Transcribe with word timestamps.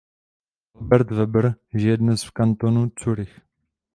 Albert 0.75 1.09
Weber 1.17 1.47
žije 1.73 1.97
dnes 1.97 2.23
v 2.23 2.31
kantonu 2.31 2.89
Curych. 2.89 3.35